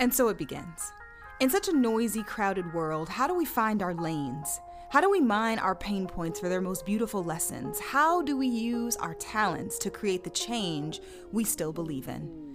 [0.00, 0.92] And so it begins.
[1.40, 4.58] In such a noisy, crowded world, how do we find our lanes?
[4.88, 7.78] How do we mine our pain points for their most beautiful lessons?
[7.78, 11.00] How do we use our talents to create the change
[11.32, 12.49] we still believe in?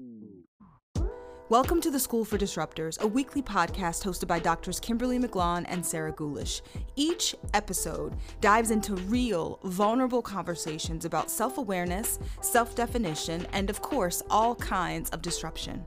[1.47, 5.85] Welcome to the School for Disruptors, a weekly podcast hosted by doctors Kimberly McLaughlin and
[5.85, 6.61] Sarah Gulish.
[6.95, 14.23] Each episode dives into real, vulnerable conversations about self awareness, self definition, and of course,
[14.31, 15.85] all kinds of disruption.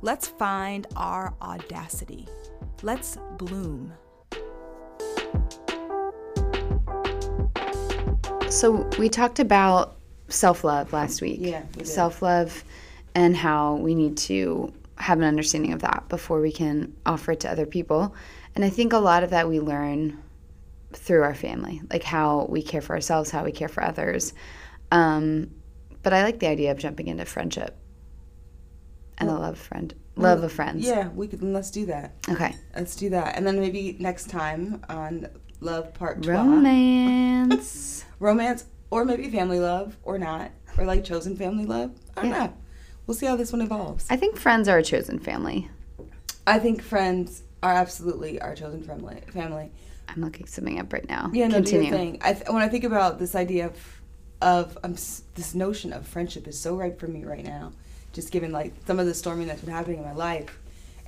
[0.00, 2.26] Let's find our audacity.
[2.80, 3.92] Let's bloom.
[8.48, 9.98] So, we talked about
[10.28, 11.40] self love last week.
[11.42, 11.84] Yeah, we.
[11.84, 12.64] Self love
[13.14, 17.40] and how we need to have an understanding of that before we can offer it
[17.40, 18.14] to other people.
[18.54, 20.22] And I think a lot of that we learn
[20.92, 24.32] through our family, like how we care for ourselves, how we care for others.
[24.92, 25.50] Um,
[26.02, 27.76] but I like the idea of jumping into friendship
[29.18, 30.86] and the love of friend, love of friends.
[30.86, 31.42] Yeah, we could.
[31.42, 32.14] Let's do that.
[32.28, 32.54] Okay.
[32.76, 35.28] Let's do that, and then maybe next time on
[35.60, 38.04] Love Part Two, Romance.
[38.18, 41.92] romance, or maybe family love, or not, or like chosen family love.
[42.16, 42.46] I don't Yeah.
[42.46, 42.52] know.
[43.06, 44.06] We'll see how this one evolves.
[44.10, 45.68] I think friends are a chosen family.
[46.46, 49.20] I think friends are absolutely our chosen family.
[49.32, 49.70] Family.
[50.08, 51.30] I'm looking something up right now.
[51.32, 51.88] Yeah, no, do Continue.
[51.88, 52.18] your thing.
[52.22, 54.00] I th- when I think about this idea of
[54.42, 54.92] of um,
[55.34, 57.72] this notion of friendship is so right for me right now.
[58.12, 60.58] Just given like some of the storming that's been happening in my life,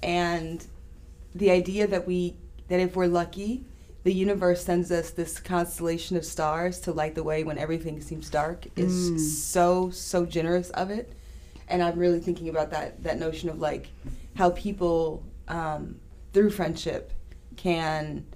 [0.02, 0.64] and
[1.34, 2.36] the idea that we
[2.68, 3.64] that if we're lucky,
[4.04, 8.30] the universe sends us this constellation of stars to light the way when everything seems
[8.30, 9.18] dark is Mm.
[9.20, 11.12] so so generous of it.
[11.68, 13.88] And I'm really thinking about that that notion of like
[14.34, 16.00] how people um,
[16.32, 17.12] through friendship
[17.56, 18.26] can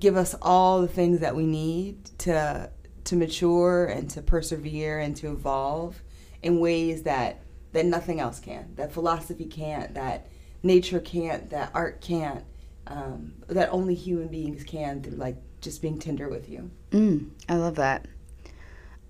[0.00, 2.70] give us all the things that we need to
[3.04, 6.02] to mature and to persevere and to evolve
[6.42, 10.28] in ways that that nothing else can that philosophy can't that
[10.62, 12.44] nature can't that art can't
[12.86, 17.56] um, that only human beings can through like just being tender with you Mm, I
[17.56, 18.06] love that.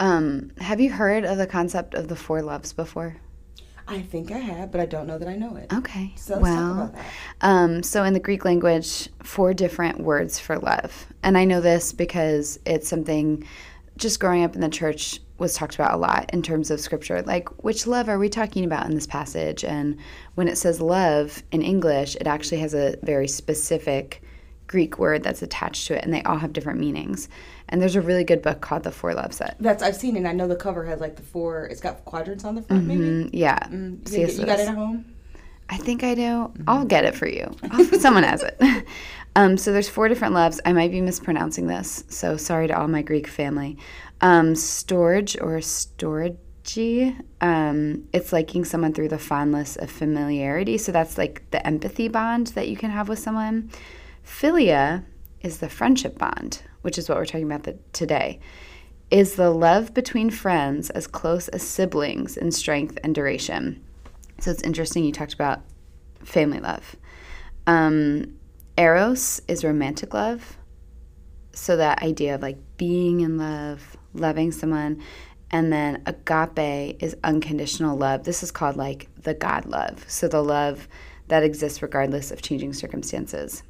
[0.00, 3.16] Um, have you heard of the concept of the four loves before?
[3.88, 6.12] I think i have but i don't know that i know it Okay.
[6.16, 7.06] so let's well, talk about that
[7.40, 11.06] Um, so in the Greek language, four different words for love.
[11.22, 13.44] And I know this because it's something
[13.96, 17.22] just growing up in the church was talked about a lot in terms of scripture.
[17.22, 19.64] Like, which love are we talking about in this passage?
[19.64, 19.96] And
[20.34, 24.20] when it says love in English, it actually has a very specific
[24.66, 27.28] Greek word that's attached to it, and they all have different meanings.
[27.70, 29.56] And there's a really good book called The Four Loves Set.
[29.60, 32.04] that's i've seen it and i know the cover has like the four it's got
[32.04, 33.58] quadrants on the front maybe Mm, yeah.
[33.68, 35.04] mm, you, you got it at home
[35.70, 36.50] I think I do.
[36.66, 37.54] I'll get it for you.
[38.00, 38.58] Someone has it.
[39.36, 40.60] Um, so there's four different loves.
[40.64, 43.76] I might be mispronouncing this, so sorry to all my Greek family.
[44.22, 47.20] Um, storge or storgy.
[47.40, 50.78] Um, it's liking someone through the fondness of familiarity.
[50.78, 53.70] So that's like the empathy bond that you can have with someone.
[54.26, 55.04] Philia
[55.40, 58.40] is the friendship bond, which is what we're talking about the, today.
[59.10, 63.82] Is the love between friends as close as siblings in strength and duration?
[64.40, 65.62] So it's interesting you talked about
[66.24, 66.96] family love.
[67.66, 68.38] Um,
[68.76, 70.58] eros is romantic love.
[71.52, 75.02] So that idea of like being in love, loving someone.
[75.50, 78.24] And then agape is unconditional love.
[78.24, 80.04] This is called like the God love.
[80.08, 80.86] So the love
[81.28, 83.62] that exists regardless of changing circumstances.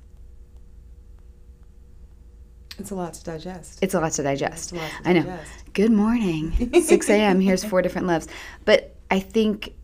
[2.79, 4.73] It's a lot to digest It's a lot to digest.
[4.73, 5.23] Lot to I know.
[5.23, 5.73] digest.
[5.75, 6.73] Good morning.
[6.83, 7.41] 6 a.m.
[7.41, 8.29] Here's four different loves.
[8.65, 9.75] But I think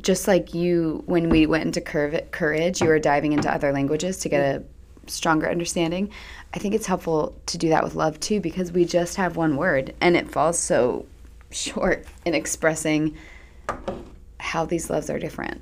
[0.00, 4.28] just like you, when we went into courage, you were diving into other languages to
[4.28, 4.62] get a
[5.10, 6.10] stronger understanding.
[6.54, 9.56] I think it's helpful to do that with love too because we just have one
[9.56, 11.06] word and it falls so
[11.50, 13.16] short in expressing
[14.40, 15.60] how these loves are different.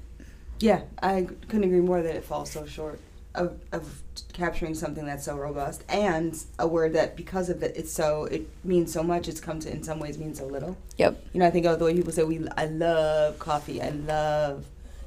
[0.60, 3.00] Yeah, I couldn't agree more that it falls so short
[3.34, 7.92] of, of capturing something that's so robust and a word that because of it, it's
[7.92, 9.28] so it means so much.
[9.28, 10.76] It's come to in some ways mean so little.
[10.98, 11.22] Yep.
[11.32, 12.46] You know, I think of the way people say we.
[12.56, 13.80] I love coffee.
[13.82, 14.64] I love,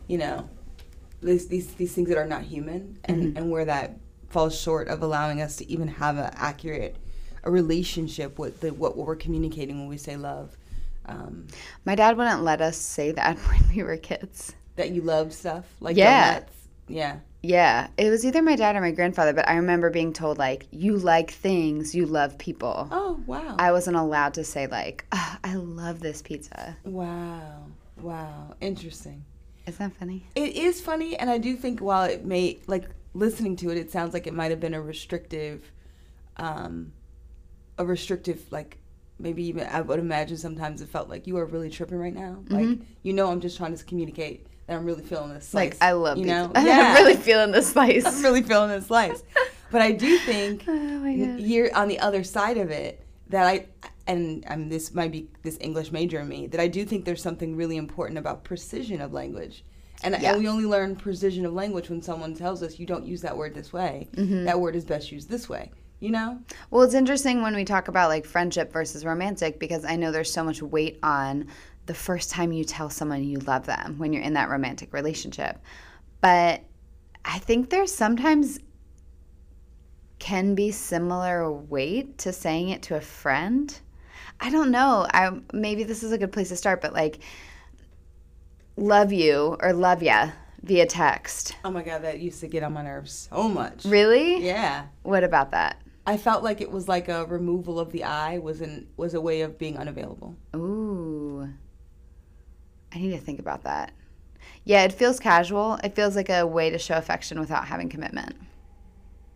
[0.07, 0.50] you know,
[1.21, 3.97] these these, these things that are not human, and and where that
[4.29, 6.95] falls short of allowing us to even have an accurate
[7.44, 10.57] a relationship with the what we're communicating when we say love.
[11.05, 11.45] Um,
[11.85, 14.53] My dad wouldn't let us say that when we were kids.
[14.77, 16.33] that you love stuff like Yeah.
[16.39, 16.53] donuts.
[16.88, 17.17] Yeah.
[17.47, 20.65] Yeah, it was either my dad or my grandfather, but I remember being told like,
[20.71, 23.56] "You like things, you love people." Oh wow.
[23.59, 27.68] I wasn't allowed to say like, "Ah, "I love this pizza." Wow.
[28.01, 28.56] Wow.
[28.62, 29.25] Interesting.
[29.68, 30.25] Isn't that funny?
[30.36, 33.91] It is funny, and I do think while it may, like, listening to it, it
[33.91, 35.71] sounds like it might have been a restrictive,
[36.38, 36.94] um,
[37.77, 38.77] a restrictive, like,
[39.19, 42.44] maybe even, I would imagine sometimes it felt like you are really tripping right now.
[42.50, 45.71] Like, you know, I'm just trying to communicate that I'm really feeling this slice.
[45.71, 46.47] Like I love you pizza.
[46.47, 46.51] know.
[46.56, 48.06] I'm really feeling the slice.
[48.06, 49.23] I'm really feeling the slice.
[49.71, 53.67] But I do think oh you're on the other side of it that I
[54.07, 57.21] and um, this might be this English major in me that I do think there's
[57.21, 59.63] something really important about precision of language.
[60.03, 60.33] And, Yeah.
[60.33, 63.35] and we only learn precision of language when someone tells us you don't use that
[63.35, 64.07] word this way.
[64.15, 64.45] Mm-hmm.
[64.45, 65.71] That word is best used this way.
[66.01, 66.39] You know?
[66.69, 70.31] Well, it's interesting when we talk about like friendship versus romantic because I know there's
[70.31, 71.47] so much weight on
[71.85, 75.59] the first time you tell someone you love them when you're in that romantic relationship.
[76.21, 76.61] But
[77.23, 78.59] I think there's sometimes
[80.19, 83.77] can be similar weight to saying it to a friend.
[84.39, 85.07] I don't know.
[85.13, 87.19] I maybe this is a good place to start, but like
[88.77, 90.31] love you or love ya
[90.63, 91.55] via text.
[91.63, 93.85] Oh my god, that used to get on my nerves so much.
[93.85, 94.43] Really?
[94.45, 94.88] Yeah.
[95.03, 95.81] What about that?
[96.07, 99.21] I felt like it was like a removal of the I was an was a
[99.21, 100.35] way of being unavailable.
[100.55, 101.14] Ooh.
[102.93, 103.91] I need to think about that.
[104.63, 105.79] Yeah, it feels casual.
[105.83, 108.35] It feels like a way to show affection without having commitment.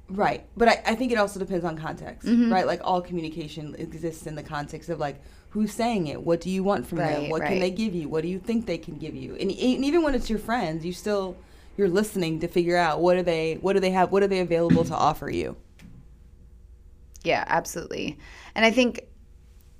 [0.09, 0.45] Right.
[0.57, 2.27] But I, I think it also depends on context.
[2.27, 2.51] Mm-hmm.
[2.51, 2.65] Right?
[2.65, 6.21] Like all communication exists in the context of like who's saying it?
[6.21, 7.21] What do you want from them?
[7.23, 8.09] Right, What can they give you?
[8.09, 9.31] What do you think they can give you?
[9.33, 11.37] And, and even when it's your friends, you still
[11.77, 14.39] you're listening to figure out what are they what do they have what are they
[14.39, 15.55] available to offer you?
[17.23, 18.17] Yeah, absolutely.
[18.55, 19.08] And I think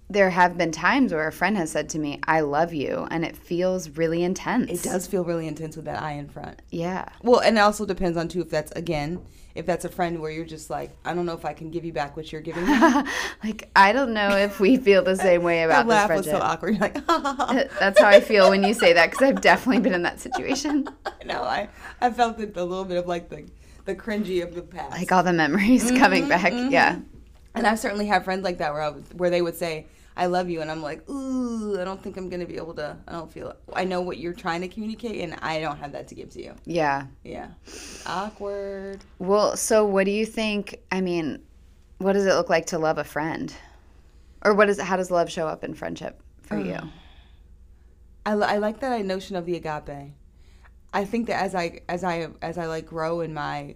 [0.09, 3.23] there have been times where a friend has said to me, I love you, and
[3.23, 4.71] it feels really intense.
[4.71, 6.61] It does feel really intense with that I in front.
[6.71, 7.05] Yeah.
[7.21, 9.21] Well, and it also depends on too if that's again
[9.55, 11.85] if that's a friend where you're just like I don't know if I can give
[11.85, 12.73] you back what you're giving me.
[13.43, 16.37] like, I don't know if we feel the same way about this laugh was so
[16.37, 16.75] awkward.
[16.75, 17.63] You're like, ha, ha, ha.
[17.79, 20.87] That's how I feel when you say that because I've definitely been in that situation.
[21.25, 21.69] no, I
[22.01, 23.47] I felt it a little bit of like the
[23.85, 24.91] the cringy of the past.
[24.91, 26.71] Like all the memories coming mm-hmm, back.
[26.71, 26.93] Yeah.
[26.93, 27.03] Mm-hmm.
[27.55, 29.87] and I've certainly had friends like that where I where they would say
[30.19, 32.97] I love you, and I'm like, ooh, I don't think I'm gonna be able to.
[33.07, 33.55] I don't feel.
[33.71, 36.43] I know what you're trying to communicate, and I don't have that to give to
[36.43, 36.55] you.
[36.65, 37.05] Yeah.
[37.23, 37.47] Yeah,
[38.05, 39.05] awkward.
[39.19, 40.75] Well, so what do you think?
[40.91, 41.41] I mean,
[41.99, 43.55] what does it look like to love a friend?
[44.43, 46.79] Or what is how does love show up in friendship for you?
[48.25, 50.11] I, I like that notion of the agape.
[50.93, 53.75] I think that as I as I as I like grow in my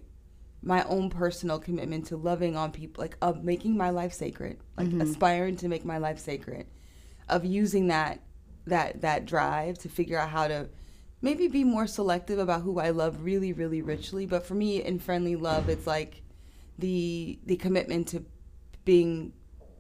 [0.63, 4.91] my own personal commitment to loving on people, like of making my life sacred, like
[4.93, 6.67] aspiring to make my life sacred,
[7.29, 8.21] of using that
[8.65, 10.69] that that drive to figure out how to
[11.21, 14.25] maybe be more selective about who I love really really richly.
[14.25, 16.21] But for me, in friendly love, it's like
[16.79, 18.23] the the commitment to
[18.85, 19.33] being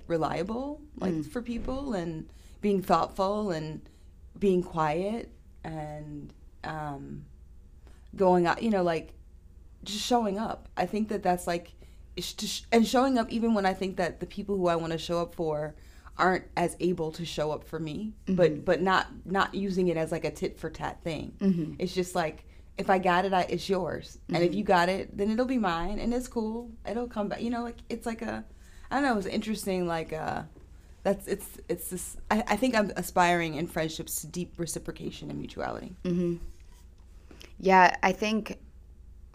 [0.07, 2.29] reliable, like for people, and
[2.61, 3.81] being thoughtful and
[4.39, 5.29] being quiet
[5.63, 6.33] and
[6.63, 7.25] um,
[8.15, 9.13] going out, you know, like
[9.83, 10.69] just showing up.
[10.77, 11.73] I think that that's like,
[12.71, 15.19] and showing up even when I think that the people who I want to show
[15.19, 15.75] up for
[16.17, 18.61] aren't as able to show up for me, but mm-hmm.
[18.61, 21.33] but not not using it as like a tit for tat thing.
[21.39, 21.73] Mm-hmm.
[21.79, 22.45] It's just like
[22.77, 24.57] if I got it, I, it's yours, and if mm-hmm.
[24.57, 26.71] you got it, then it'll be mine, and it's cool.
[26.89, 27.41] It'll come back.
[27.41, 28.43] You know, like it's like a,
[28.91, 29.17] I don't know.
[29.17, 29.87] It's interesting.
[29.87, 30.43] Like uh,
[31.03, 32.17] that's it's it's this.
[32.29, 35.95] I, I think I'm aspiring in friendships to deep reciprocation and mutuality.
[37.59, 38.59] Yeah, I think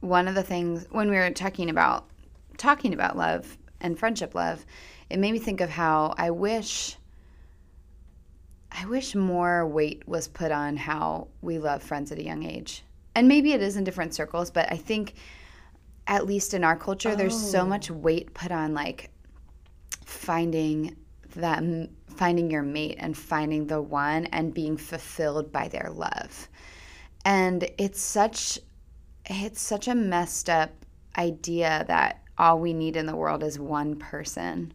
[0.01, 2.09] one of the things when we were talking about
[2.57, 4.65] talking about love and friendship love,
[5.11, 6.97] it made me think of how I wish
[8.71, 12.85] I wish more weight was put on how we love friends at a young age.
[13.15, 15.15] And maybe it is in different circles, but I think
[16.07, 17.67] at least in our culture there's so oh.
[17.67, 19.11] much weight put on like
[20.05, 20.97] finding
[21.37, 21.63] that
[22.17, 26.49] finding your mate and finding the one and being fulfilled by their love
[27.25, 28.59] and it's such
[29.29, 30.71] it's such a messed up
[31.17, 34.73] idea that all we need in the world is one person.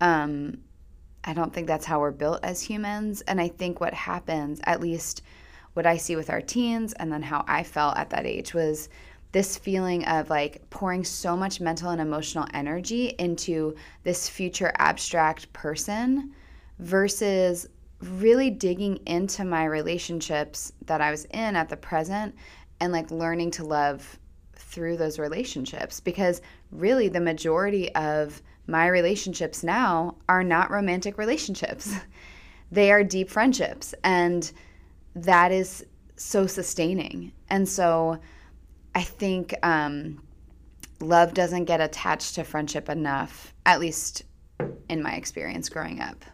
[0.00, 0.58] Um,
[1.24, 4.80] i don't think that's how we're built as humans and i think what happens at
[4.80, 5.22] least
[5.74, 8.88] what i see with our teens and then how i felt at that age was
[9.32, 15.52] this feeling of like pouring so much mental and emotional energy into this future abstract
[15.52, 16.32] person
[16.78, 17.68] versus
[18.00, 22.34] really digging into my relationships that I was in at the present
[22.80, 24.18] and like learning to love
[24.54, 31.94] through those relationships because really the majority of my relationships now are not romantic relationships.
[32.70, 34.52] they are deep friendships and
[35.14, 35.84] that is
[36.16, 37.32] so sustaining.
[37.48, 38.18] And so
[38.94, 40.22] I think um,
[41.00, 44.24] love doesn't get attached to friendship enough, at least
[44.88, 46.24] in my experience growing up.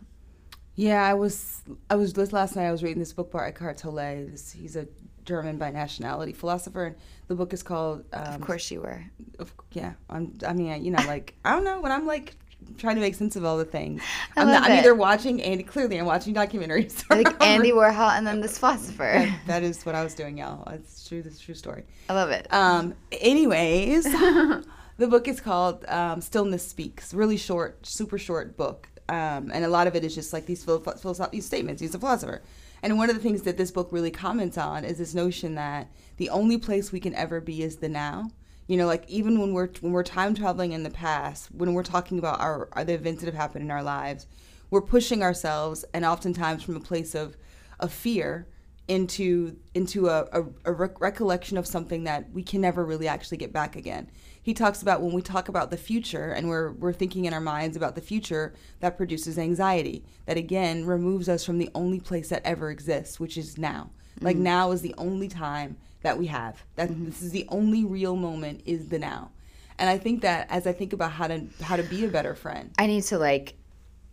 [0.77, 2.67] Yeah, I was I was last night.
[2.67, 4.27] I was reading this book by Eckhart Tolle.
[4.27, 4.89] This, he's a
[5.25, 6.97] German by nationality philosopher, and
[7.29, 8.05] the book is called.
[8.13, 9.05] Um, Of course you were.
[9.39, 12.37] of, yeah, I'm, I mean, you know, like I don't know when I'm like
[12.79, 14.03] trying to make sense of all the things.
[14.37, 15.63] I I'm, love not, I'm either watching Andy.
[15.65, 17.05] Clearly, I'm watching documentaries.
[17.11, 19.13] like Andy Warhol and then this philosopher.
[19.15, 20.67] That- that is what I was doing, y'all.
[20.73, 21.23] It's true.
[21.23, 21.85] This true story.
[22.09, 22.47] I love it.
[22.53, 24.05] Um, anyways,
[24.97, 27.13] the book is called um, Stillness Speaks.
[27.15, 28.89] Really short, super short book.
[29.09, 31.83] Um, and a lot of it is just like these philosoph- philosoph- statements.
[31.83, 32.43] He's a philosopher.
[32.83, 35.89] And one of the things that this book really comments on is this notion that
[36.17, 38.31] the only place we can ever be is the now.
[38.67, 41.83] You know, like even when we're when we're time traveling in the past, when we're
[41.83, 44.27] talking about our, our the events that have happened in our lives,
[44.71, 47.37] we're pushing ourselves, and oftentimes from a place of
[47.79, 48.47] of fear
[48.89, 53.37] into into a, a, a rec- recollection of something that we can never really actually
[53.39, 54.11] get back again.
[54.45, 57.41] He talks about when we talk about the future and we're we're thinking in our
[57.41, 60.05] minds about the future that produces anxiety.
[60.27, 63.89] That again removes us from the only place that ever exists, which is now.
[64.21, 64.45] Like mm-hmm.
[64.45, 66.63] now is the only time that we have.
[66.77, 67.07] That mm-hmm.
[67.07, 69.31] this is the only real moment is the now.
[69.79, 72.35] And I think that as I think about how to how to be a better
[72.35, 73.55] friend, I need to like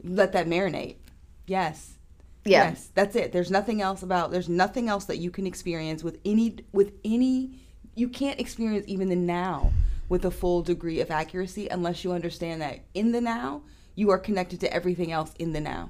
[0.01, 0.95] let that marinate.
[1.45, 1.95] Yes.
[2.45, 2.69] Yeah.
[2.69, 3.33] Yes, that's it.
[3.33, 7.59] There's nothing else about there's nothing else that you can experience with any with any
[7.95, 9.73] you can't experience even the now
[10.11, 13.61] with a full degree of accuracy unless you understand that in the now
[13.95, 15.89] you are connected to everything else in the now.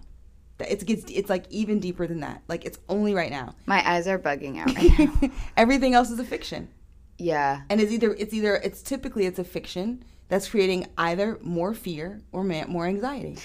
[0.59, 2.43] That It gets it's like even deeper than that.
[2.47, 3.55] Like it's only right now.
[3.65, 5.29] my eyes are bugging out right now.
[5.57, 6.69] everything else is a fiction.
[7.17, 7.61] yeah.
[7.71, 12.21] And it's either it's either it's typically it's a fiction that's creating either more fear
[12.31, 13.37] or ma- more anxiety.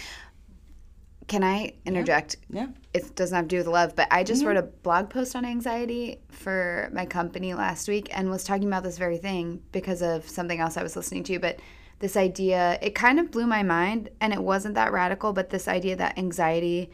[1.27, 2.37] Can I interject?
[2.51, 2.67] Yeah.
[2.97, 5.45] It doesn't have to do with love, but I just wrote a blog post on
[5.45, 10.27] anxiety for my company last week and was talking about this very thing because of
[10.27, 11.39] something else I was listening to.
[11.39, 11.61] But
[11.99, 15.69] this idea, it kind of blew my mind and it wasn't that radical, but this
[15.69, 16.91] idea that anxiety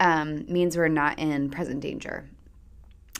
[0.00, 2.24] um, means we're not in present danger.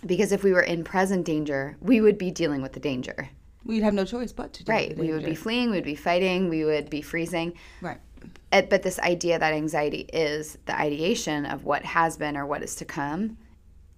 [0.07, 3.28] Because if we were in present danger, we would be dealing with the danger.
[3.66, 4.97] We'd have no choice but to do Right.
[4.97, 7.54] We would be fleeing, we would be fighting, we would be freezing.
[7.83, 7.99] right.
[8.52, 12.62] Uh, but this idea that anxiety is the ideation of what has been or what
[12.62, 13.37] is to come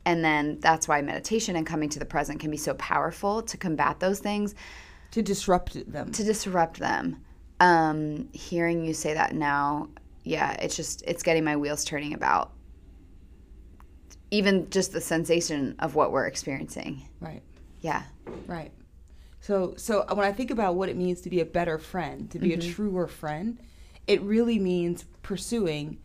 [0.04, 3.56] and then that's why meditation and coming to the present can be so powerful to
[3.56, 4.54] combat those things
[5.11, 6.12] to disrupt them.
[6.12, 7.23] to disrupt them
[7.61, 9.88] um, hearing you say that now
[10.25, 12.52] yeah it's just it's getting my wheels turning about
[14.30, 17.42] even just the sensation of what we're experiencing right.
[17.80, 18.02] yeah
[18.47, 18.73] Right.
[19.40, 22.38] So so when I think about what it means to be a better friend, to
[22.38, 23.59] be a truer friend,
[24.06, 25.98] it really means pursuing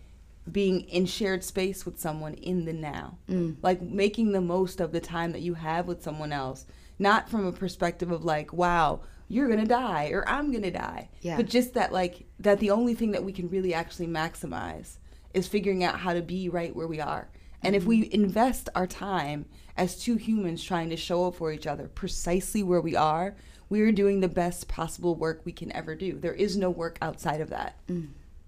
[0.51, 3.17] being in shared space with someone in the now.
[3.29, 3.57] Mm.
[3.61, 6.65] Like making the most of the time that you have with someone else,
[6.97, 10.71] not from a perspective of like, wow, you're going to die or I'm going to
[10.71, 11.09] die.
[11.21, 11.37] Yeah.
[11.37, 14.97] But just that like that the only thing that we can really actually maximize
[15.33, 17.29] is figuring out how to be right where we are.
[17.63, 17.87] And if mm.
[17.87, 19.45] we invest our time
[19.77, 23.35] as two humans trying to show up for each other precisely where we are,
[23.71, 26.19] we are doing the best possible work we can ever do.
[26.19, 27.79] There is no work outside of that.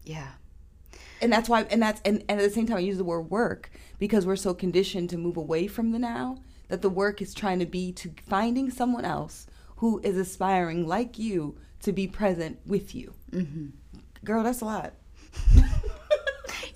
[0.03, 0.33] yeah
[1.21, 3.31] And that's why and that's and, and at the same time I use the word
[3.31, 6.37] work because we're so conditioned to move away from the now
[6.67, 11.17] that the work is trying to be to finding someone else who is aspiring like
[11.17, 13.13] you to be present with you.
[13.31, 13.67] Mm-hmm.
[14.25, 14.93] Girl, that's a lot.
[15.55, 15.65] you're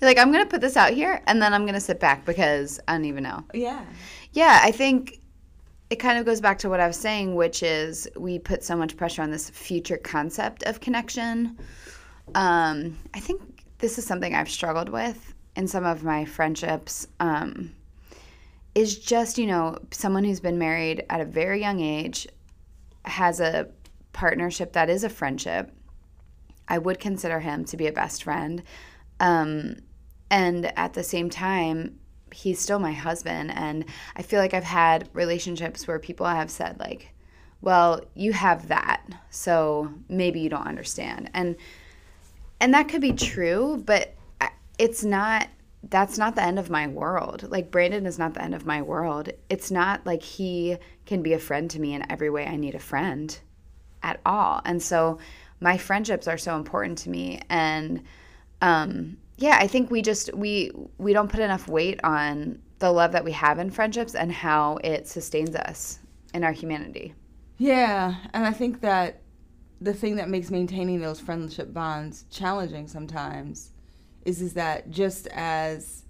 [0.10, 2.92] like i'm gonna put this out here and then i'm gonna sit back because i
[2.92, 3.84] don't even know Yeah.
[4.32, 5.20] Yeah, I think
[5.90, 8.76] it kind of goes back to what I was saying, which is we put so
[8.76, 11.58] much pressure on this future concept of connection.
[12.34, 17.06] Um, I think this is something I've struggled with in some of my friendships.
[17.20, 17.74] Um,
[18.74, 22.28] is just, you know, someone who's been married at a very young age
[23.04, 23.68] has a
[24.12, 25.72] partnership that is a friendship.
[26.68, 28.62] I would consider him to be a best friend.
[29.20, 29.76] Um,
[30.30, 31.97] and at the same time,
[32.32, 33.52] he's still my husband.
[33.54, 33.84] And
[34.16, 37.12] I feel like I've had relationships where people have said, like,
[37.60, 41.30] well, you have that, so maybe you don't understand.
[41.34, 41.56] And
[42.60, 44.14] and that could be true, but
[44.78, 45.48] it's not
[45.84, 47.48] that's not the end of my world.
[47.50, 49.30] Like Brandon is not the end of my world.
[49.48, 52.74] It's not like he can be a friend to me in every way I need
[52.74, 53.38] a friend
[54.02, 54.60] at all.
[54.64, 55.18] And so
[55.60, 58.02] my friendships are so important to me and
[58.60, 63.12] um yeah, I think we just we we don't put enough weight on the love
[63.12, 66.00] that we have in friendships and how it sustains us
[66.34, 67.14] in our humanity.
[67.56, 69.20] Yeah, and I think that
[69.80, 73.70] the thing that makes maintaining those friendship bonds challenging sometimes
[74.24, 76.04] is is that just as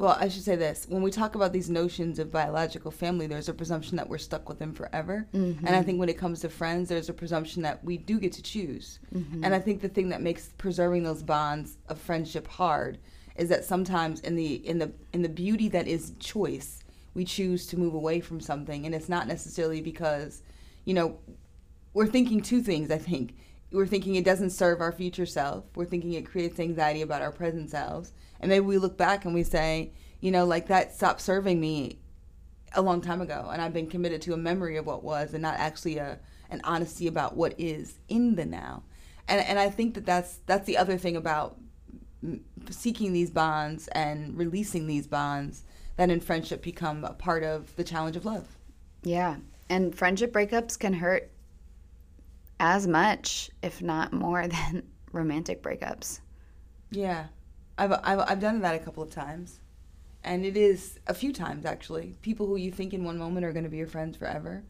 [0.00, 0.86] well, I should say this.
[0.88, 4.48] When we talk about these notions of biological family, there's a presumption that we're stuck
[4.48, 5.28] with them forever.
[5.58, 5.82] And I mm-hmm.
[5.82, 8.98] think when it comes to friends, there's a presumption that we do get to choose.
[9.14, 9.44] Mm-hmm.
[9.44, 12.96] And I think the thing that makes preserving those bonds of friendship hard
[13.36, 17.66] is that sometimes in the in the in the beauty that is choice, we choose
[17.66, 20.42] to move away from something and it's not necessarily because,
[20.86, 21.18] you know,
[21.92, 23.34] we're thinking two things, I think.
[23.70, 25.64] we're thinking it doesn't serve our future self.
[25.76, 28.12] We're thinking it creates anxiety about our present selves.
[28.40, 31.98] And maybe we look back and we say, you know, like that stopped serving me
[32.74, 33.48] a long time ago.
[33.52, 36.18] And I've been committed to a memory of what was and not actually a,
[36.50, 38.82] an honesty about what is in the now.
[39.28, 41.58] And, and I think that that's, that's the other thing about
[42.70, 45.64] seeking these bonds and releasing these bonds
[45.96, 48.46] that in friendship become a part of the challenge of love.
[49.02, 49.36] Yeah.
[49.68, 51.30] And friendship breakups can hurt
[52.58, 54.82] as much, if not more, than
[55.12, 56.20] romantic breakups.
[56.90, 57.26] Yeah.
[57.80, 59.58] I've, I've, I've done that a couple of times.
[60.22, 62.14] And it is a few times, actually.
[62.20, 64.62] People who you think in one moment are going to be your friends forever,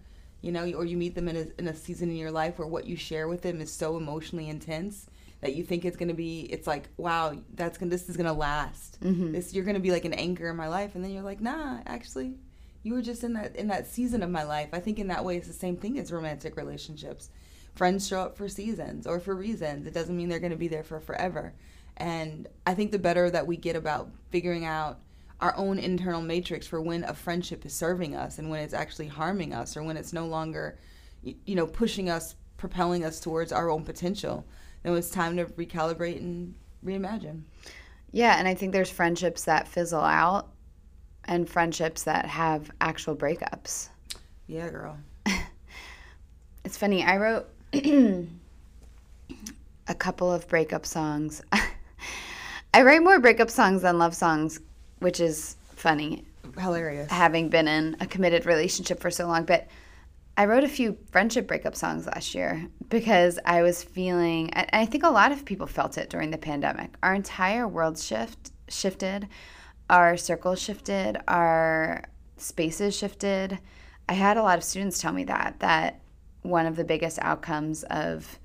[0.42, 2.68] you know, or you meet them in a, in a season in your life where
[2.68, 5.06] what you share with them is so emotionally intense
[5.40, 8.26] that you think it's going to be it's like wow that's to this is going
[8.26, 9.32] to last mm-hmm.
[9.32, 11.40] this you're going to be like an anchor in my life and then you're like
[11.40, 12.34] nah actually
[12.82, 15.24] you were just in that in that season of my life i think in that
[15.24, 17.30] way it's the same thing as romantic relationships
[17.74, 20.68] friends show up for seasons or for reasons it doesn't mean they're going to be
[20.68, 21.54] there for forever
[22.00, 24.98] and i think the better that we get about figuring out
[25.40, 29.06] our own internal matrix for when a friendship is serving us and when it's actually
[29.06, 30.78] harming us or when it's no longer
[31.22, 34.44] you know pushing us propelling us towards our own potential
[34.82, 36.54] then it's time to recalibrate and
[36.84, 37.42] reimagine.
[38.12, 40.48] Yeah and i think there's friendships that fizzle out
[41.26, 43.90] and friendships that have actual breakups.
[44.46, 44.98] Yeah girl.
[46.64, 48.26] It's funny i wrote a
[49.94, 51.40] couple of breakup songs
[52.74, 54.60] i write more breakup songs than love songs
[55.00, 56.24] which is funny.
[56.58, 57.10] Hilarious.
[57.10, 59.44] Having been in a committed relationship for so long.
[59.44, 59.66] But
[60.36, 64.86] I wrote a few friendship breakup songs last year because I was feeling, and I
[64.86, 66.94] think a lot of people felt it during the pandemic.
[67.02, 69.28] Our entire world shift shifted,
[69.88, 72.04] our circles shifted, our
[72.36, 73.58] spaces shifted.
[74.08, 76.00] I had a lot of students tell me that, that
[76.42, 78.38] one of the biggest outcomes of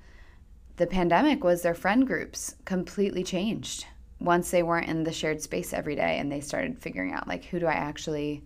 [0.76, 3.86] the pandemic was their friend groups completely changed
[4.20, 7.44] once they weren't in the shared space every day and they started figuring out like
[7.44, 8.42] who do I actually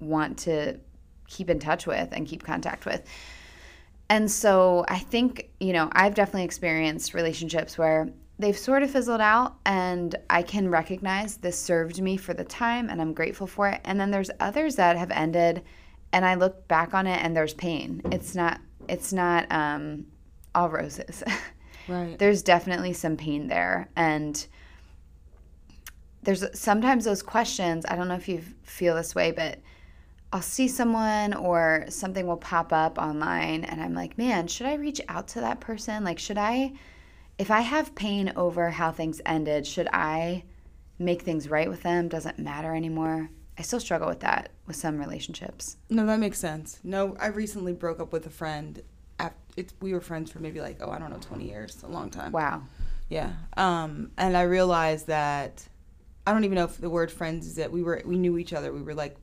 [0.00, 0.78] want to
[1.28, 3.02] keep in touch with and keep contact with.
[4.08, 9.20] And so I think, you know, I've definitely experienced relationships where they've sort of fizzled
[9.20, 13.68] out and I can recognize this served me for the time and I'm grateful for
[13.68, 13.80] it.
[13.84, 15.62] And then there's others that have ended
[16.12, 18.02] and I look back on it and there's pain.
[18.10, 20.06] It's not it's not um
[20.54, 21.22] all roses.
[21.88, 22.16] Right.
[22.16, 24.46] there's definitely some pain there and
[26.22, 29.58] there's sometimes those questions i don't know if you feel this way but
[30.32, 34.74] i'll see someone or something will pop up online and i'm like man should i
[34.74, 36.04] reach out to that person?
[36.04, 36.72] Like should i
[37.38, 40.44] if i have pain over how things ended should i
[40.98, 42.08] make things right with them?
[42.08, 43.28] Doesn't matter anymore.
[43.58, 45.76] I still struggle with that with some relationships.
[45.90, 46.78] No that makes sense.
[46.82, 48.82] No i recently broke up with a friend
[49.18, 52.10] after, we were friends for maybe like oh i don't know 20 years a long
[52.10, 52.32] time.
[52.32, 52.62] Wow.
[53.08, 55.68] Yeah um, and i realized that
[56.26, 57.72] I don't even know if the word friends is it.
[57.72, 58.72] We were we knew each other.
[58.72, 59.16] We were like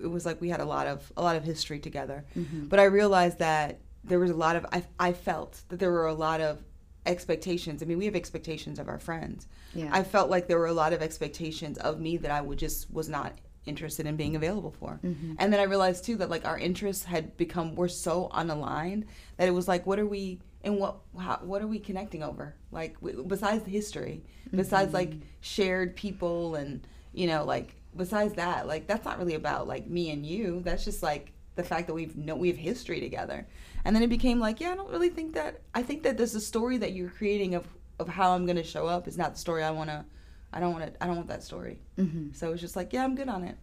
[0.00, 2.24] it was like we had a lot of a lot of history together.
[2.36, 2.66] Mm-hmm.
[2.66, 6.06] But I realized that there was a lot of I I felt that there were
[6.06, 6.62] a lot of
[7.04, 7.82] expectations.
[7.82, 9.46] I mean, we have expectations of our friends.
[9.74, 9.90] Yeah.
[9.92, 12.92] I felt like there were a lot of expectations of me that I would just
[12.92, 15.00] was not interested in being available for.
[15.04, 15.34] Mm-hmm.
[15.38, 19.04] And then I realized too that like our interests had become were so unaligned
[19.36, 22.54] that it was like what are we and what how, what are we connecting over?
[22.70, 24.56] Like w- besides the history mm-hmm.
[24.56, 29.66] besides like shared people and you know like besides that like that's not really about
[29.68, 30.60] like me and you.
[30.64, 33.46] That's just like the fact that we've know we have history together.
[33.84, 36.34] And then it became like yeah i don't really think that i think that there's
[36.34, 37.64] a story that you're creating of
[38.00, 39.06] of how i'm going to show up.
[39.06, 40.04] Is not the story i want to
[40.52, 41.78] i don't want to i don't want that story.
[41.96, 42.32] Mm-hmm.
[42.32, 43.56] so it's just like yeah i'm good on it.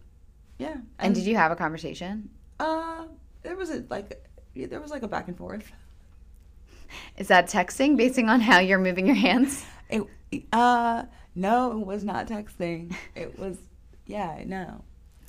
[0.58, 0.72] Yeah.
[0.72, 2.30] And, and did you have a conversation?
[2.58, 3.04] Uh
[3.42, 5.70] there was a like there was like a back and forth
[7.16, 9.64] is that texting basing on how you're moving your hands?
[9.88, 10.04] It,
[10.52, 11.04] uh,
[11.34, 12.94] no, it was not texting.
[13.14, 13.58] It was,
[14.06, 14.82] yeah, no.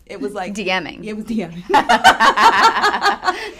[0.05, 1.03] It was like DMing.
[1.03, 1.63] It was DMing.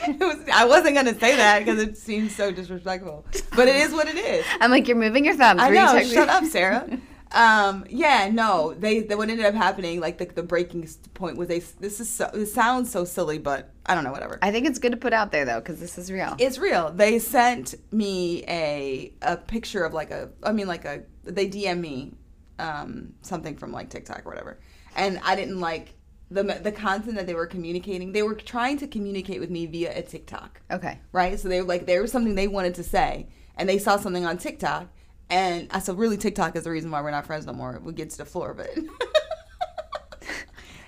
[0.08, 0.38] it was.
[0.54, 4.16] I wasn't gonna say that because it seems so disrespectful, but it is what it
[4.16, 4.46] is.
[4.62, 5.60] I'm like, you're moving your thumbs.
[5.60, 6.04] I know.
[6.04, 6.88] Shut up, Sarah.
[7.36, 11.50] Um, yeah, no, they, they what ended up happening, like the, the breaking point was
[11.50, 14.40] they this is so, this sounds so silly, but I don't know, whatever.
[14.42, 16.38] I think it's good to put out there though, because this is real.
[16.40, 16.92] It's real.
[16.92, 21.82] They sent me a a picture of like a, I mean like a they DM
[21.82, 22.14] me
[22.58, 24.58] um, something from like TikTok or whatever,
[24.96, 25.94] and I didn't like
[26.32, 28.14] the the content that they were communicating.
[28.14, 30.62] They were trying to communicate with me via a TikTok.
[30.72, 31.02] Okay.
[31.12, 31.38] Right.
[31.38, 34.26] So they were like there was something they wanted to say, and they saw something
[34.26, 34.88] on TikTok
[35.30, 37.80] and I said, really, TikTok is the reason why we're not friends no more.
[37.84, 38.86] We get to the floor it.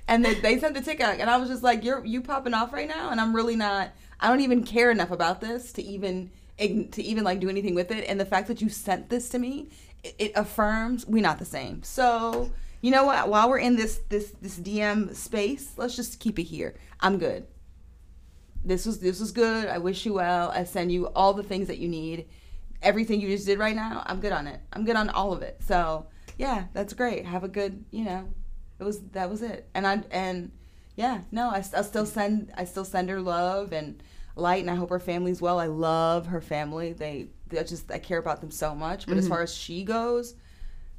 [0.07, 2.71] and they, they sent the TikTok, and I was just like, "You're you popping off
[2.71, 3.91] right now," and I'm really not.
[4.19, 7.91] I don't even care enough about this to even to even like do anything with
[7.91, 8.05] it.
[8.07, 9.69] And the fact that you sent this to me,
[10.03, 11.83] it, it affirms we're not the same.
[11.83, 13.29] So you know what?
[13.29, 16.75] While we're in this this this DM space, let's just keep it here.
[16.99, 17.47] I'm good.
[18.63, 19.67] This was this was good.
[19.67, 20.51] I wish you well.
[20.51, 22.27] I send you all the things that you need.
[22.81, 24.59] Everything you just did right now, I'm good on it.
[24.73, 25.61] I'm good on all of it.
[25.65, 27.25] So yeah, that's great.
[27.25, 28.27] Have a good, you know,
[28.79, 29.69] it was that was it.
[29.73, 30.51] And I and
[30.95, 34.01] yeah, no, I, I still send I still send her love and
[34.35, 35.59] light, and I hope her family's well.
[35.59, 36.93] I love her family.
[36.93, 39.07] They they just I care about them so much.
[39.07, 39.33] But as mm-hmm.
[39.33, 40.35] far as she goes,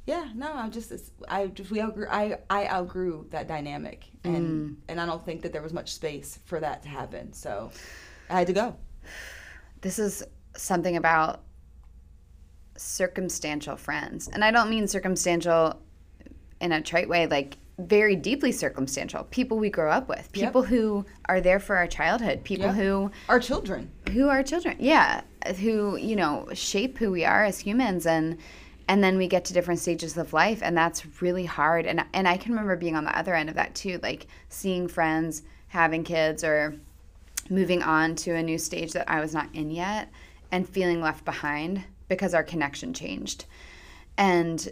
[0.05, 0.91] yeah, no, I'm just
[1.27, 4.75] I just we outgrew I I outgrew that dynamic, and mm.
[4.87, 7.33] and I don't think that there was much space for that to happen.
[7.33, 7.71] So
[8.29, 8.75] I had to go.
[9.81, 10.23] this is
[10.55, 11.43] something about
[12.79, 14.27] circumstantial friends.
[14.27, 15.79] And I don't mean circumstantial
[16.61, 19.23] in a trite way, like very deeply circumstantial.
[19.25, 22.75] People we grow up with, people who are there for our childhood, people Yep.
[22.75, 23.89] who are children.
[24.11, 25.21] who are children yeah
[25.61, 28.37] who you know shape who we are as humans and
[28.89, 32.27] and then we get to different stages of life and that's really hard and and
[32.27, 36.03] I can remember being on the other end of that too like seeing friends having
[36.03, 36.75] kids or
[37.49, 40.09] moving on to a new stage that I was not in yet
[40.51, 43.45] and feeling left behind because our connection changed.
[44.17, 44.67] And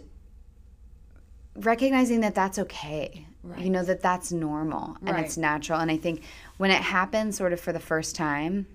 [1.56, 5.24] recognizing that that's okay you know that that's normal and Right.
[5.24, 5.80] it's natural.
[5.80, 6.22] And i think
[6.58, 8.66] when it happens sort of for the first time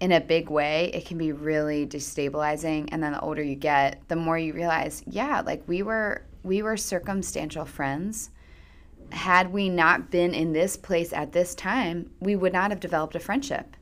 [0.00, 2.88] in a big way it can be really destabilizing.
[2.92, 6.60] And then the older you get the more you realize yeah like we were we
[6.62, 8.30] were circumstantial friends.
[9.10, 13.14] Had we not been in this place at this time we would not have developed
[13.16, 13.74] a friendship.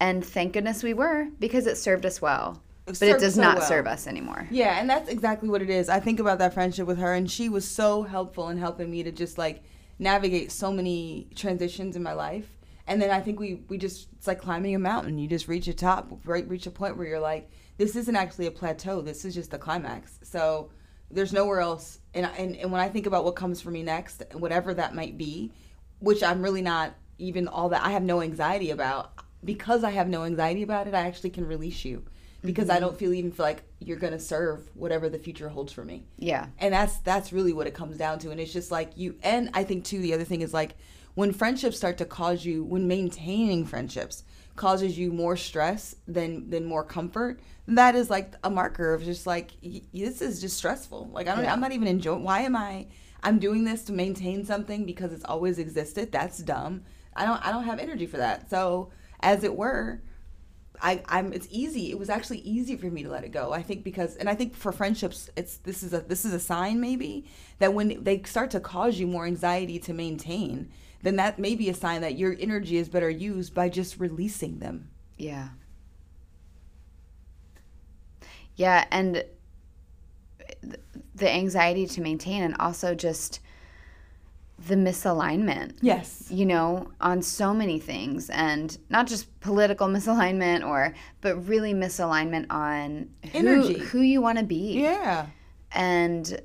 [0.00, 3.58] And thank goodness we were because it served us well but it does so not
[3.58, 3.66] well.
[3.66, 5.88] serve us anymore Yeah, and that's exactly what it is.
[5.88, 9.02] I think about that friendship with her, and she was so helpful in helping me
[9.02, 9.62] to just like
[9.98, 12.48] navigate so many transitions in my life.
[12.86, 15.18] And then I think we we just it's like climbing a mountain.
[15.18, 16.46] You just reach a top, right?
[16.48, 19.00] Reach a point where you're like, this isn't actually a plateau.
[19.00, 20.18] This is just the climax.
[20.22, 20.70] So
[21.10, 22.00] there's nowhere else.
[22.12, 25.16] And and and when I think about what comes for me next, whatever that might
[25.16, 25.52] be,
[26.00, 29.12] which I'm really not even all that I have no anxiety about
[29.44, 32.04] because I have no anxiety about it, I actually can release you
[32.44, 32.84] because I mm-hmm.
[32.84, 36.06] don't feel even feel like you're gonna serve whatever the future holds for me.
[36.16, 38.30] yeah And that's that's really what it comes down to.
[38.30, 40.76] And it's just like you and I think too the other thing is like
[41.14, 44.24] when friendships start to cause you when maintaining friendships
[44.56, 49.26] causes you more stress than than more comfort, that is like a marker of just
[49.26, 51.10] like y- this is just stressful.
[51.12, 51.52] Like I don't Yeah.
[51.52, 52.86] I'm not even enjoying why am I
[53.22, 56.12] I'm doing this to maintain something because it's always existed.
[56.12, 56.82] That's dumb.
[57.16, 58.50] I don't I don't have energy for that.
[58.50, 60.02] So as it were,
[60.84, 61.90] I, I'm it's easy.
[61.90, 63.52] It was actually easy for me to let it go.
[63.52, 66.38] I think because and I think for friendships it's this is a this is a
[66.38, 67.24] sign maybe
[67.58, 70.70] that when they start to cause you more anxiety to maintain,
[71.02, 74.58] then that may be a sign that your energy is better used by just releasing
[74.58, 74.90] them.
[75.16, 75.48] Yeah.
[78.56, 79.24] Yeah, and
[81.14, 83.40] the anxiety to maintain, and also just
[84.68, 85.76] the misalignment.
[85.82, 86.26] Yes.
[86.30, 92.46] You know, on so many things, and not just political misalignment, or but really misalignment
[92.50, 93.78] on who, Energy.
[93.78, 95.26] who you want to be Yeah.
[95.72, 96.40] and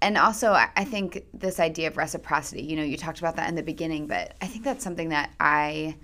[0.00, 3.48] and also I I think this idea of reciprocity you know you talked about that
[3.48, 5.96] in the beginning but I think that's something that I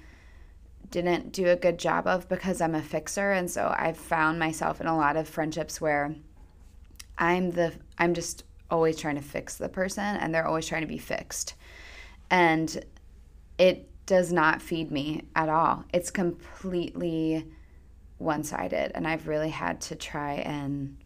[0.90, 4.81] didn't do a good job of because I'm a fixer and so I've found myself
[4.81, 6.14] in a lot of friendships where
[7.18, 10.88] I'm the I'm just always trying to fix the person and they're always trying to
[10.88, 11.55] be fixed
[12.31, 12.85] and
[13.59, 17.46] it does not feed me at all it's completely
[18.18, 20.96] one-sided and I've really had to try and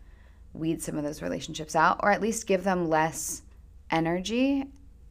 [0.52, 3.42] weed some of those relationships out or at least give them less
[3.90, 4.64] energy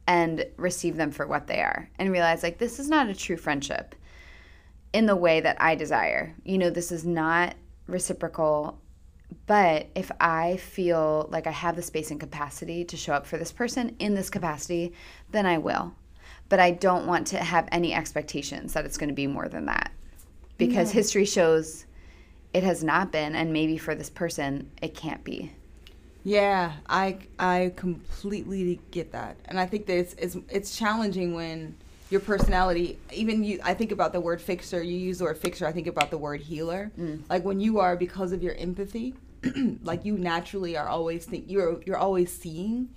[0.06, 3.36] and receive them for what they are and realize like this is not a true
[3.36, 3.94] friendship
[4.92, 6.34] in the way that I desire.
[6.44, 7.54] You know, this is not
[7.86, 8.80] reciprocal,
[9.46, 13.38] but if I feel like I have the space and capacity to show up for
[13.38, 14.92] this person in this capacity,
[15.30, 15.94] then I will.
[16.48, 19.66] But I don't want to have any expectations that it's going to be more than
[19.66, 19.92] that.
[20.56, 21.86] Because history shows
[22.52, 25.52] it has not been and maybe for this person it can't be.
[26.24, 31.76] Yeah, I I completely get that, and I think that it's it's, it's challenging when
[32.10, 32.98] your personality.
[33.12, 34.82] Even you, I think about the word fixer.
[34.82, 35.66] You use the word fixer.
[35.66, 36.90] I think about the word healer.
[36.98, 37.22] Mm.
[37.28, 39.14] Like when you are because of your empathy,
[39.82, 42.88] like you naturally are always think you're you're always seeing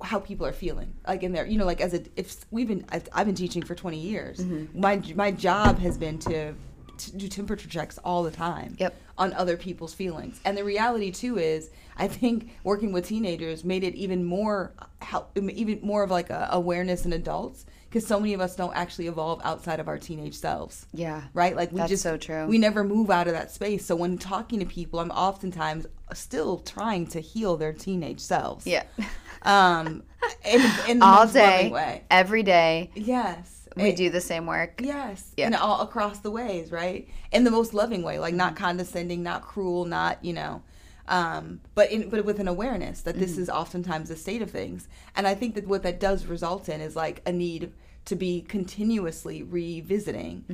[0.00, 2.84] how people are feeling like in there you know like as a if we've been
[2.90, 4.80] i've, I've been teaching for 20 years mm-hmm.
[4.80, 6.54] my my job has been to,
[6.98, 8.94] to do temperature checks all the time Yep.
[9.16, 10.40] on other people's feelings.
[10.44, 15.36] And the reality too is, I think working with teenagers made it even more help,
[15.36, 19.06] even more of like a awareness in adults because so many of us don't actually
[19.06, 21.22] evolve outside of our teenage selves Yeah.
[21.34, 22.46] right like we That's just so true.
[22.46, 26.58] we never move out of that space so when talking to people i'm oftentimes still
[26.58, 28.84] trying to heal their teenage selves Yeah.
[29.42, 30.02] um
[30.44, 34.20] in, in the All most loving day, way every day, yes we It- do the
[34.20, 34.80] same work.
[34.82, 35.30] Yes.
[35.36, 35.46] Yeah.
[35.46, 37.06] And all across the ways, right?
[37.30, 40.62] In the most loving way, like not condescending, not cruel, not, you know,
[41.08, 44.88] um, but in, but with an awareness that this is oftentimes the state of things.
[45.16, 47.72] And I think that what that does result in is like a need
[48.04, 50.44] to be continuously revisiting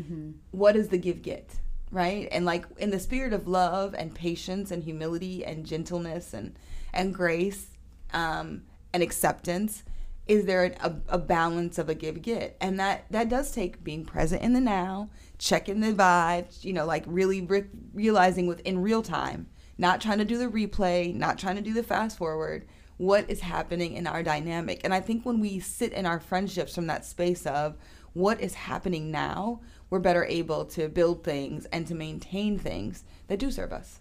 [0.52, 1.56] what is the give get,
[1.90, 2.28] right?
[2.32, 6.56] And like in the spirit of love and patience and humility and gentleness and
[6.92, 7.66] and grace
[8.12, 8.62] um,
[8.92, 9.82] and acceptance
[10.26, 14.04] is there a, a balance of a give get and that that does take being
[14.06, 19.02] present in the now checking the vibes you know like really re- realizing within real
[19.02, 19.46] time
[19.78, 23.40] not trying to do the replay not trying to do the fast forward what is
[23.40, 24.80] happening in our dynamic?
[24.84, 27.76] And i think when we sit in our friendships from that space of
[28.12, 29.60] what is happening now
[29.94, 34.00] we're better able to build things and to maintain things that do serve us.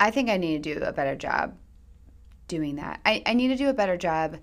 [0.00, 1.54] I think I need to do a better job
[2.48, 3.00] doing that.
[3.06, 4.38] I, I need to do a better job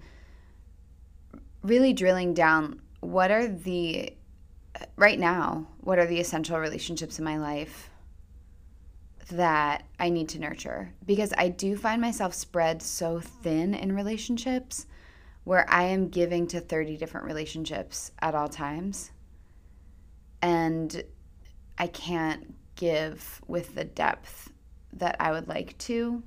[1.62, 4.14] really drilling down what are the,
[4.96, 7.90] right now, what are the essential relationships in my life
[9.30, 10.94] that I need to nurture?
[11.06, 14.86] Because I do find myself spread so thin in relationships
[15.44, 19.12] where I am giving to 30 different relationships at all times.
[20.42, 21.04] And
[21.78, 24.52] I can't give with the depth
[24.94, 26.24] that I would like to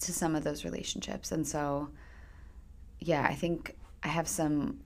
[0.00, 1.32] to some of those relationships.
[1.32, 1.88] And so,
[3.00, 4.80] yeah, I think I have some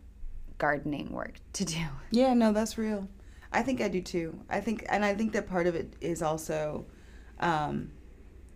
[0.59, 1.81] gardening work to do.
[2.11, 3.09] Yeah, no, that's real.
[3.53, 4.39] I think I do too.
[4.49, 6.87] I think, and I think that part of it is also,
[7.41, 7.93] um,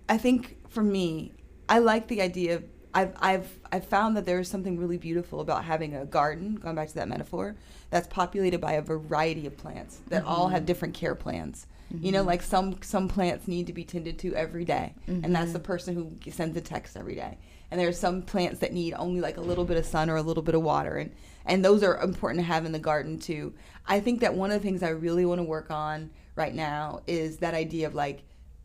[0.09, 1.33] I think for me,
[1.69, 2.65] I like the idea of.
[2.95, 6.77] I've, I've, I've found that there is something really beautiful about having a garden, going
[6.77, 7.55] back to that metaphor,
[7.91, 10.67] that's populated by a variety of plants that all have mm-hmm.
[10.67, 11.67] different care plans.
[11.91, 12.29] You know, mm-hmm.
[12.29, 15.67] like some some plants need to be tended to every day, and that's the mm-hmm.
[15.67, 17.37] person who sends a text every day.
[17.71, 20.17] And there are some plants that need only like a little bit of sun or
[20.17, 21.13] a little bit of water, and
[21.45, 23.55] and those are important to have in the garden too.
[23.87, 27.03] I think that one of the things I really want to work on right now
[27.07, 28.23] is that idea of like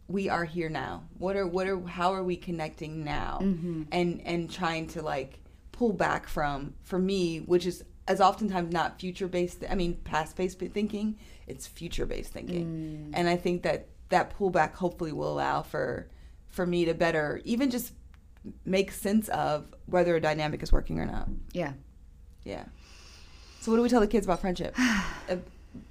[0.07, 1.03] we are here now.
[1.17, 3.39] What are what are how are we connecting now?
[3.41, 3.83] Mm-hmm.
[3.91, 5.39] And and trying to like
[5.71, 9.63] pull back from for me, which is as oftentimes not future based.
[9.69, 11.17] I mean, past based thinking.
[11.47, 13.11] It's future based thinking, mm.
[13.13, 16.09] and I think that that pullback hopefully will allow for
[16.49, 17.93] for me to better even just
[18.65, 21.27] make sense of whether a dynamic is working or not.
[21.53, 21.73] Yeah.
[22.43, 22.65] Yeah.
[23.59, 24.75] So what do we tell the kids about friendship?
[25.29, 25.37] Uh,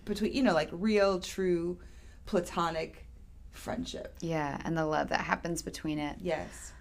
[0.05, 1.79] Between you know, like real, true,
[2.27, 3.07] platonic
[3.53, 4.15] friendship.
[4.21, 4.61] Yeah.
[4.65, 6.17] And the love that happens between it.
[6.21, 6.73] Yes.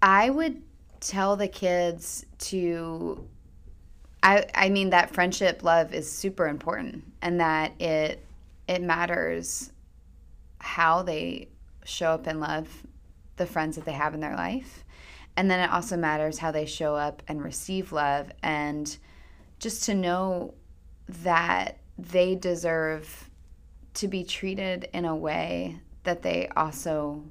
[0.00, 0.62] I would
[1.00, 3.28] tell the kids to
[4.22, 8.24] I I mean that friendship love is super important and that it
[8.68, 9.72] it matters
[10.58, 11.48] how they
[11.84, 12.68] show up in love
[13.36, 14.84] the friends that they have in their life.
[15.36, 18.96] And then it also matters how they show up and receive love and
[19.58, 20.54] just to know
[21.08, 23.30] that they deserve
[23.94, 27.22] to be treated in a way that they also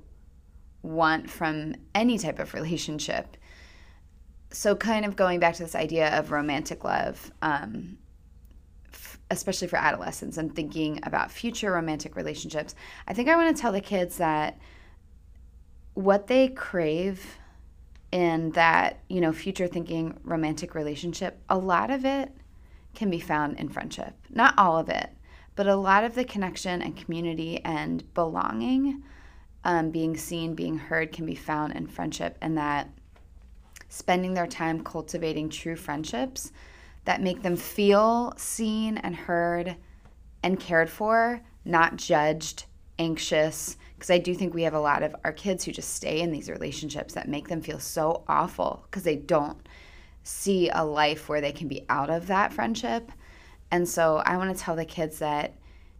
[0.82, 3.38] want from any type of relationship.
[4.52, 7.98] So, kind of going back to this idea of romantic love, um,
[8.94, 12.76] f- especially for adolescents and thinking about future romantic relationships,
[13.08, 14.58] I think I want to tell the kids that
[15.96, 17.38] what they crave
[18.12, 22.32] in that, you know, future thinking romantic relationship, a lot of it
[22.94, 24.14] can be found in friendship.
[24.30, 25.10] Not all of it,
[25.56, 29.04] but a lot of the connection and community and belonging
[29.66, 32.88] um, being seen, being heard can be found in friendship, and that
[33.90, 36.52] spending their time cultivating true friendships
[37.06, 39.76] that make them feel seen and heard
[40.44, 42.66] and cared for, not judged,
[43.00, 43.78] anxious.
[43.96, 46.32] Because I do think we have a lot of our kids who just stay in
[46.32, 49.58] these relationships that make them feel so awful because they don't
[50.24, 53.12] see a life where they can be out of that friendship.
[53.72, 55.54] And so I want to tell the kids that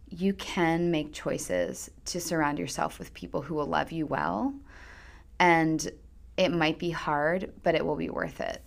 [0.08, 4.54] you can make choices to surround yourself with people who will love you well.
[5.38, 5.90] And
[6.36, 8.62] it might be hard, but it will be worth it.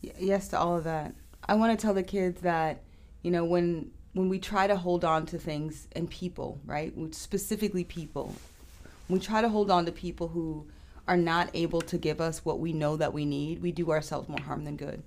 [0.00, 1.14] Yes to all of that.
[1.46, 2.82] I want to tell the kids that,
[3.22, 6.92] you know, when when we try to hold on to things and people, right?
[7.14, 8.34] Specifically people.
[9.06, 10.66] When we try to hold on to people who
[11.06, 14.28] are not able to give us what we know that we need, we do ourselves
[14.28, 15.04] more harm than good.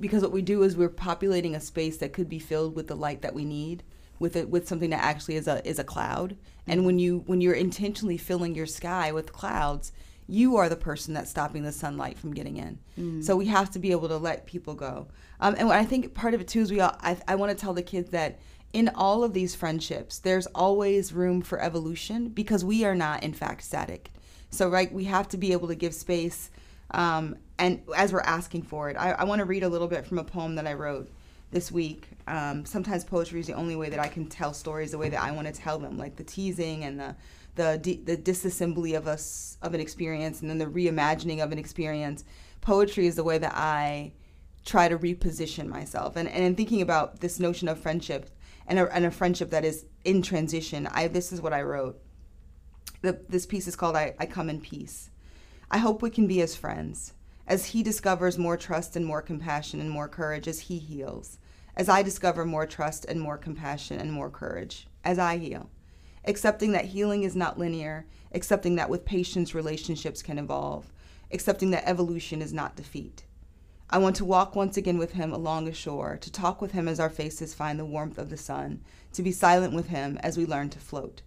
[0.00, 2.96] Because what we do is we're populating a space that could be filled with the
[2.96, 3.84] light that we need,
[4.18, 6.36] with it with something that actually is a is a cloud.
[6.66, 6.86] And mm-hmm.
[6.86, 9.92] when you when you're intentionally filling your sky with clouds,
[10.30, 12.78] you are the person that's stopping the sunlight from getting in.
[12.98, 13.24] Mm.
[13.24, 15.08] So we have to be able to let people go.
[15.40, 17.56] Um, and I think part of it too is we all, I, I want to
[17.56, 18.38] tell the kids that
[18.72, 23.32] in all of these friendships, there's always room for evolution because we are not, in
[23.32, 24.10] fact, static.
[24.50, 26.50] So, right, we have to be able to give space.
[26.92, 30.06] Um, and as we're asking for it, I, I want to read a little bit
[30.06, 31.10] from a poem that I wrote
[31.50, 32.08] this week.
[32.28, 35.20] Um, sometimes poetry is the only way that I can tell stories the way that
[35.20, 37.16] I want to tell them, like the teasing and the
[37.60, 42.24] the the disassembly of us of an experience, and then the reimagining of an experience.
[42.60, 44.12] Poetry is the way that I
[44.64, 46.16] try to reposition myself.
[46.16, 48.30] And and in thinking about this notion of friendship
[48.66, 52.00] and a, and a friendship that is in transition, I this is what I wrote.
[53.02, 55.10] The, this piece is called I, I Come in Peace.
[55.70, 57.14] I hope we can be as friends,
[57.46, 61.38] as he discovers more trust and more compassion and more courage as he heals,
[61.76, 65.70] as I discover more trust and more compassion and more courage as I heal,
[66.24, 70.92] accepting that healing is not linear, accepting that with patience relationships can evolve,
[71.32, 73.24] accepting that evolution is not defeat.
[73.88, 76.86] I want to walk once again with him along the shore, to talk with him
[76.86, 78.82] as our faces find the warmth of the sun,
[79.14, 81.22] to be silent with him as we learn to float.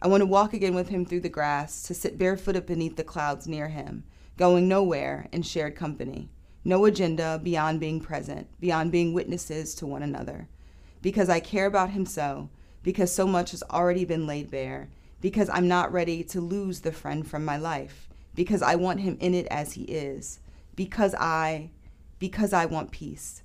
[0.00, 3.04] I want to walk again with him through the grass, to sit barefooted beneath the
[3.04, 4.04] clouds near him,
[4.38, 6.30] going nowhere in shared company.
[6.64, 10.48] No agenda beyond being present, beyond being witnesses to one another.
[11.02, 12.48] Because I care about him so,
[12.82, 14.88] because so much has already been laid bare,
[15.20, 19.16] because I'm not ready to lose the friend from my life, because I want him
[19.20, 20.40] in it as he is,
[20.76, 21.70] because I
[22.18, 23.42] because I want peace.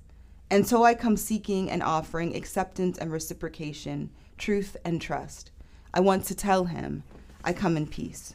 [0.50, 5.50] And so I come seeking and offering acceptance and reciprocation, truth and trust.
[5.92, 7.02] I want to tell him,
[7.42, 8.34] I come in peace.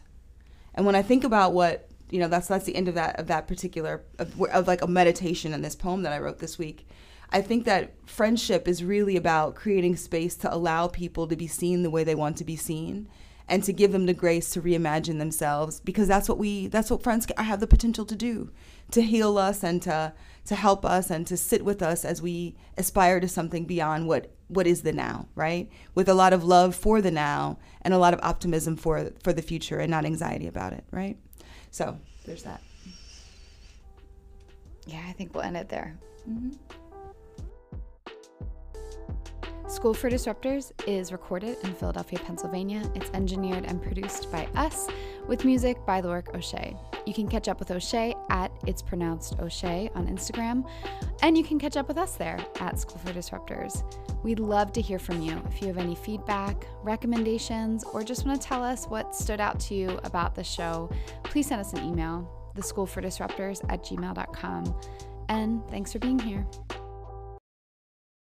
[0.74, 3.28] And when I think about what you know, that's that's the end of that of
[3.28, 6.88] that particular of, of like a meditation in this poem that I wrote this week.
[7.32, 11.84] I think that friendship is really about creating space to allow people to be seen
[11.84, 13.08] the way they want to be seen
[13.48, 17.04] and to give them the grace to reimagine themselves because that's what we that's what
[17.04, 18.52] friends have the potential to do
[18.92, 20.14] to heal us and to
[20.46, 24.32] to help us and to sit with us as we aspire to something beyond what
[24.48, 25.70] what is the now, right?
[25.96, 29.32] With a lot of love for the now and a lot of optimism for for
[29.32, 31.18] the future and not anxiety about it, right?
[31.72, 32.62] So there's that.
[34.86, 35.98] Yeah, I think we'll end it there.
[36.28, 36.81] Mm-hmm.
[39.72, 42.84] School for Disruptors is recorded in Philadelphia, Pennsylvania.
[42.94, 44.88] It's engineered and produced by us
[45.28, 46.76] with music by Lorik O'Shea.
[47.06, 50.70] You can catch up with O'Shea at It's Pronounced O'Shea on Instagram,
[51.22, 53.82] and you can catch up with us there at School for Disruptors.
[54.24, 55.42] We'd love to hear from you.
[55.48, 59.58] If you have any feedback, recommendations, or just want to tell us what stood out
[59.62, 60.90] to you about the show,
[61.24, 64.82] please send us an email, theschoolfordisruptors at gmail.com.
[65.30, 66.46] And thanks for being here.